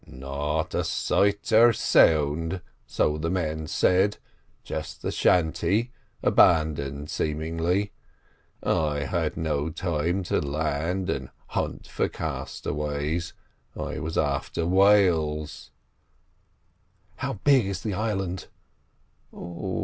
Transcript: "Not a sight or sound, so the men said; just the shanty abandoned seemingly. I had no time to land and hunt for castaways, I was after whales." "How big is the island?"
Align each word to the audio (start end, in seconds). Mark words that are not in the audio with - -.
"Not 0.07 0.73
a 0.73 0.83
sight 0.83 1.51
or 1.51 1.71
sound, 1.73 2.61
so 2.87 3.19
the 3.19 3.29
men 3.29 3.67
said; 3.67 4.17
just 4.63 5.03
the 5.03 5.11
shanty 5.11 5.91
abandoned 6.23 7.11
seemingly. 7.11 7.91
I 8.63 9.01
had 9.01 9.37
no 9.37 9.69
time 9.69 10.23
to 10.23 10.41
land 10.41 11.07
and 11.11 11.29
hunt 11.49 11.85
for 11.87 12.09
castaways, 12.09 13.33
I 13.75 13.99
was 13.99 14.17
after 14.17 14.65
whales." 14.65 15.69
"How 17.17 17.33
big 17.33 17.67
is 17.67 17.83
the 17.83 17.93
island?" 17.93 18.47